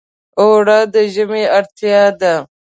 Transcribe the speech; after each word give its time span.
اوړه 0.39 0.79
د 0.93 0.95
ژمي 1.13 1.43
اړتیا 1.57 2.03
ده 2.19 2.33